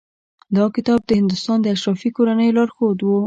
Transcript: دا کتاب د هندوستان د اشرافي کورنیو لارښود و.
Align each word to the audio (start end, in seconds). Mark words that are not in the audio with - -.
دا 0.55 0.65
کتاب 0.75 0.99
د 1.05 1.11
هندوستان 1.19 1.57
د 1.61 1.65
اشرافي 1.75 2.09
کورنیو 2.15 2.55
لارښود 2.57 2.99
و. 3.03 3.09